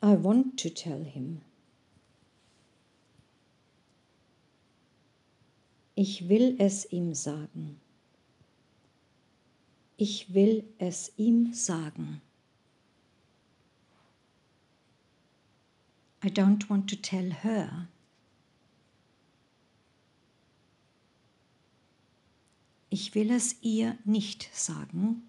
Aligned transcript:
I 0.00 0.14
want 0.14 0.56
to 0.58 0.70
tell 0.70 1.02
him. 1.02 1.40
Ich 5.96 6.28
will 6.28 6.54
es 6.60 6.84
ihm 6.92 7.14
sagen. 7.14 7.80
Ich 9.96 10.32
will 10.32 10.62
es 10.78 11.12
ihm 11.16 11.52
sagen. 11.52 12.20
I 16.22 16.28
don't 16.28 16.70
want 16.70 16.88
to 16.90 16.96
tell 16.96 17.32
her. 17.32 17.88
Ich 22.90 23.14
will 23.16 23.32
es 23.32 23.56
ihr 23.60 23.98
nicht 24.04 24.48
sagen. 24.52 25.22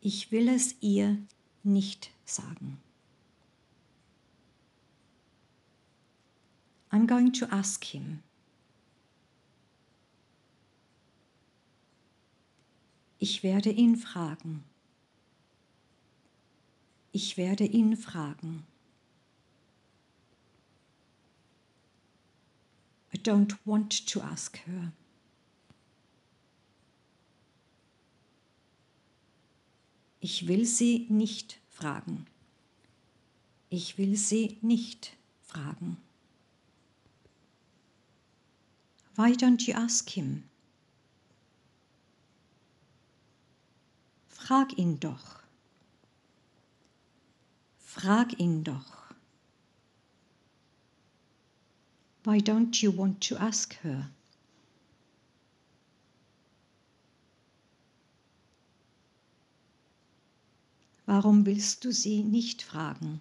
Ich 0.00 0.32
will 0.32 0.48
es 0.48 0.74
ihr 0.80 1.18
nicht 1.62 2.10
sagen. 2.24 2.83
I'm 6.94 7.06
going 7.08 7.32
to 7.32 7.48
ask 7.50 7.82
him. 7.82 8.22
Ich 13.18 13.42
werde 13.42 13.70
ihn 13.70 13.96
fragen. 13.96 14.62
Ich 17.10 17.36
werde 17.36 17.64
ihn 17.64 17.96
fragen. 17.96 18.62
I 23.12 23.18
don't 23.18 23.56
want 23.64 24.06
to 24.06 24.20
ask 24.20 24.58
her. 24.64 24.92
Ich 30.20 30.46
will 30.46 30.64
sie 30.64 31.08
nicht 31.08 31.58
fragen. 31.70 32.26
Ich 33.68 33.98
will 33.98 34.16
sie 34.16 34.58
nicht 34.62 35.16
fragen. 35.42 35.96
Why 39.16 39.32
don't 39.32 39.66
you 39.68 39.74
ask 39.74 40.10
him? 40.10 40.44
Frag 44.28 44.76
ihn 44.76 44.98
doch. 44.98 45.42
Frag 47.78 48.40
ihn 48.40 48.64
doch. 48.64 49.04
Why 52.24 52.40
don't 52.40 52.82
you 52.82 52.90
want 52.90 53.20
to 53.28 53.36
ask 53.36 53.74
her? 53.82 54.10
Warum 61.06 61.46
willst 61.46 61.84
du 61.84 61.92
sie 61.92 62.24
nicht 62.24 62.62
fragen? 62.62 63.20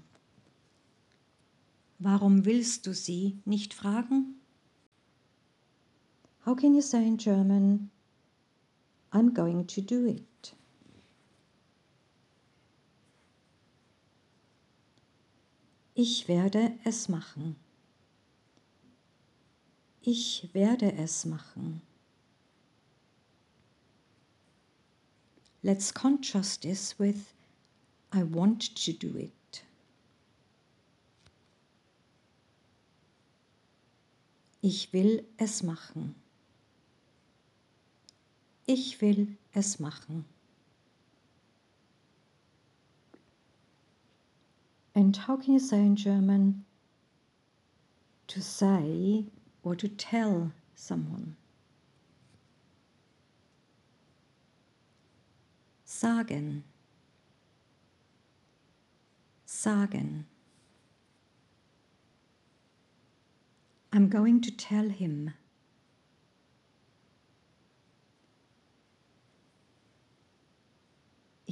Warum 1.99 2.45
willst 2.45 2.87
du 2.87 2.93
sie 2.93 3.37
nicht 3.45 3.73
fragen? 3.73 4.39
How 6.45 6.53
can 6.55 6.73
you 6.73 6.81
say 6.81 7.07
in 7.07 7.17
German, 7.17 7.89
I'm 9.13 9.33
going 9.33 9.65
to 9.65 9.81
do 9.81 10.05
it? 10.05 10.53
Ich 15.95 16.27
werde 16.27 16.77
es 16.83 17.07
machen. 17.07 17.55
Ich 20.01 20.49
werde 20.53 20.91
es 20.91 21.23
machen. 21.23 21.81
Let's 25.61 25.93
contrast 25.93 26.63
this 26.63 26.99
with 26.99 27.33
I 28.11 28.23
want 28.23 28.75
to 28.83 28.91
do 28.91 29.17
it. 29.17 29.63
Ich 34.61 34.91
will 34.91 35.23
es 35.37 35.63
machen. 35.63 36.15
Ich 38.65 39.01
will 39.01 39.27
es 39.53 39.79
machen. 39.79 40.25
And 44.95 45.17
how 45.17 45.37
can 45.37 45.53
you 45.53 45.59
say 45.59 45.79
in 45.79 45.95
German 45.95 46.65
to 48.27 48.41
say 48.41 49.25
or 49.63 49.75
to 49.75 49.87
tell 49.87 50.51
someone? 50.75 51.35
Sagen. 55.85 56.63
sagen. 59.63 60.25
I'm 63.93 64.09
going 64.09 64.41
to 64.41 64.51
tell 64.51 64.89
him. 64.89 65.33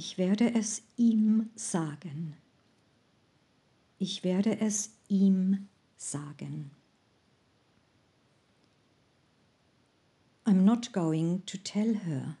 Ich 0.04 0.18
werde 0.18 0.52
es 0.52 0.82
ihm 0.96 1.48
sagen. 1.54 2.36
Ich 4.00 4.24
werde 4.24 4.58
es 4.58 4.90
ihm 5.06 5.68
sagen. 5.96 6.72
I'm 10.44 10.64
not 10.64 10.92
going 10.92 11.46
to 11.46 11.56
tell 11.56 11.94
her. 11.94 12.36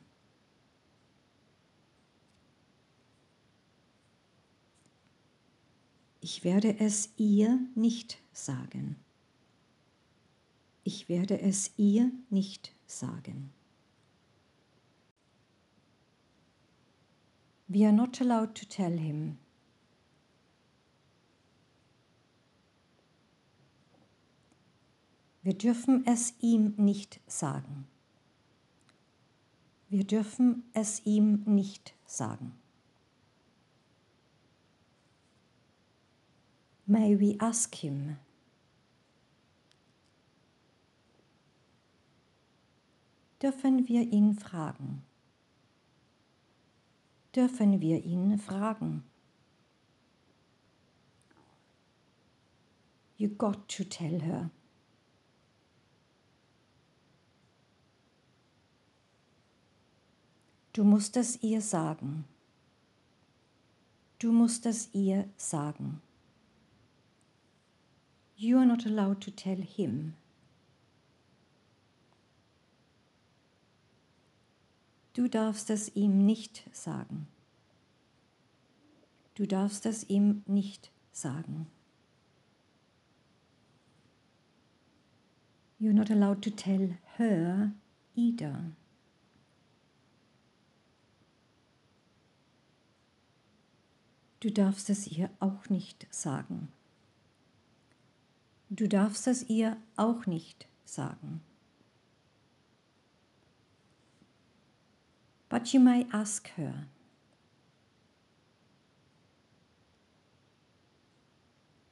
Ich 6.20 6.42
werde 6.42 6.80
es 6.80 7.10
ihr 7.16 7.60
nicht 7.76 8.18
sagen. 8.32 8.96
Ich 10.82 11.08
werde 11.08 11.40
es 11.40 11.70
ihr 11.76 12.10
nicht 12.28 12.72
sagen. 12.88 13.52
We 17.72 17.86
are 17.86 17.92
not 17.92 18.20
allowed 18.20 18.54
to 18.56 18.66
tell 18.66 18.98
him. 18.98 19.38
Wir 25.42 25.54
dürfen 25.54 26.06
es 26.06 26.34
ihm 26.40 26.74
nicht 26.76 27.20
sagen. 27.26 27.86
Wir 29.88 30.04
dürfen 30.04 30.64
es 30.74 31.00
ihm 31.06 31.44
nicht 31.46 31.94
sagen. 32.04 32.52
May 36.84 37.18
we 37.18 37.40
ask 37.40 37.74
him? 37.74 38.18
Dürfen 43.40 43.88
wir 43.88 44.02
ihn 44.12 44.34
fragen? 44.34 45.02
Dürfen 47.34 47.80
wir 47.80 48.04
ihn 48.04 48.38
fragen? 48.38 49.04
You 53.16 53.28
got 53.28 53.68
to 53.68 53.84
tell 53.84 54.20
her. 54.20 54.50
Du 60.74 60.84
musst 60.84 61.16
es 61.16 61.42
ihr 61.42 61.60
sagen. 61.60 62.24
Du 64.18 64.32
musst 64.32 64.66
es 64.66 64.88
ihr 64.92 65.28
sagen. 65.36 66.00
You 68.36 68.58
are 68.58 68.66
not 68.66 68.86
allowed 68.86 69.20
to 69.20 69.30
tell 69.30 69.62
him. 69.62 70.14
Du 75.14 75.28
darfst 75.28 75.68
es 75.68 75.94
ihm 75.94 76.24
nicht 76.24 76.64
sagen. 76.72 77.26
Du 79.34 79.46
darfst 79.46 79.84
es 79.86 80.08
ihm 80.08 80.42
nicht 80.46 80.90
sagen. 81.10 81.66
You're 85.78 85.92
not 85.92 86.10
allowed 86.10 86.42
to 86.42 86.50
tell 86.50 86.96
her 87.16 87.72
either. 88.14 88.72
Du 94.40 94.50
darfst 94.50 94.90
es 94.90 95.06
ihr 95.06 95.28
auch 95.40 95.68
nicht 95.68 96.06
sagen. 96.10 96.68
Du 98.70 98.88
darfst 98.88 99.26
es 99.26 99.48
ihr 99.48 99.76
auch 99.96 100.26
nicht 100.26 100.66
sagen. 100.84 101.42
but 105.52 105.74
you 105.74 105.80
may 105.80 106.06
ask 106.14 106.48
her. 106.56 106.86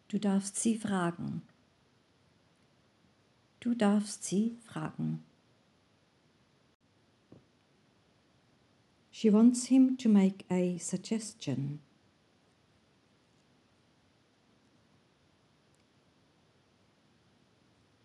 Du 0.09 0.19
darfst 0.19 0.57
sie 0.57 0.79
fragen. 0.79 1.43
Du 3.61 3.75
darfst 3.75 4.25
sie 4.25 4.57
fragen. 4.65 5.23
She 9.11 9.31
wants 9.31 9.67
him 9.67 9.99
to 9.99 10.09
make 10.09 10.47
a 10.49 10.79
suggestion. 10.79 11.81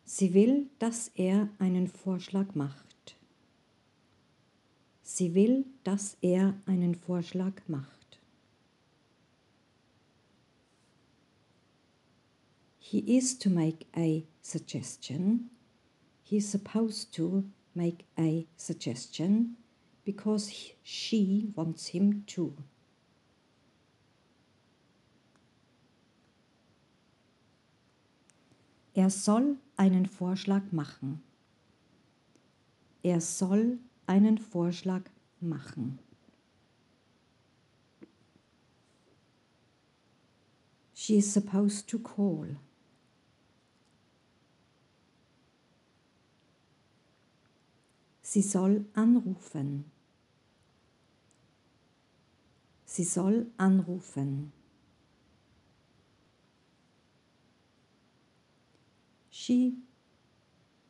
Sie 0.03 0.33
will, 0.33 0.69
dass 0.79 1.11
er 1.15 1.47
einen 1.59 1.87
Vorschlag 1.87 2.55
macht. 2.55 2.94
Sie 5.15 5.33
will, 5.33 5.63
dass 5.85 6.17
er 6.19 6.59
einen 6.65 6.93
Vorschlag 6.93 7.53
macht. 7.69 8.19
He 12.79 12.99
is 13.17 13.39
to 13.39 13.49
make 13.49 13.85
a 13.95 14.23
suggestion. 14.41 15.51
He 16.25 16.35
is 16.35 16.51
supposed 16.51 17.13
to 17.13 17.45
make 17.73 18.03
a 18.17 18.45
suggestion 18.57 19.55
because 20.03 20.51
she 20.83 21.47
wants 21.55 21.87
him 21.87 22.25
to. 22.25 22.51
Er 28.93 29.09
soll 29.09 29.55
einen 29.77 30.07
Vorschlag 30.07 30.73
machen. 30.73 31.23
Er 33.01 33.21
soll 33.21 33.79
einen 34.07 34.37
Vorschlag 34.37 35.03
machen. 35.39 35.99
She 40.93 41.17
is 41.17 41.31
supposed 41.31 41.87
to 41.89 41.99
call. 41.99 42.57
Sie 48.21 48.41
soll 48.41 48.85
anrufen. 48.95 49.85
Sie 52.85 53.03
soll 53.03 53.47
anrufen. 53.57 54.51
She 59.29 59.75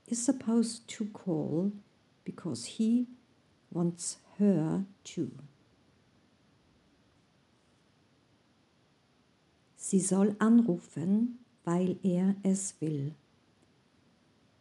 is 0.07 0.23
supposed 0.23 0.87
to 0.87 1.05
call 1.05 1.71
because 2.25 2.65
he 2.65 3.07
wants 3.71 4.17
her 4.37 4.83
to. 5.05 5.31
Sie 9.77 9.99
soll 9.99 10.35
anrufen, 10.39 11.39
weil 11.63 11.97
er 12.03 12.35
es 12.43 12.75
will. 12.81 13.13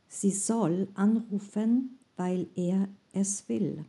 Sie 0.06 0.30
soll 0.30 0.86
anrufen, 0.94 1.98
weil 2.16 2.46
er 2.54 2.88
es 3.12 3.48
will. 3.48 3.84